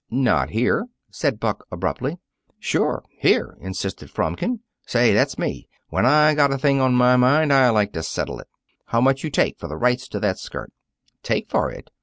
[0.09, 2.17] "Not here," said Buck abruptly.
[2.57, 4.61] "Sure here," insisted Fromkin.
[4.87, 5.69] "Say, that's me.
[5.89, 8.47] When I got a thing on my mind, I like to settle it.
[8.87, 10.71] How much you take for the rights to that skirt?"
[11.21, 11.91] "Take for it!"